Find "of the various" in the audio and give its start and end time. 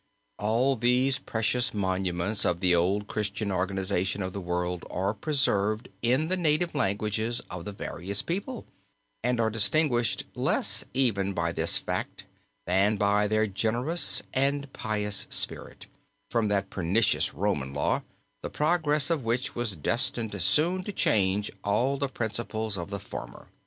7.51-8.23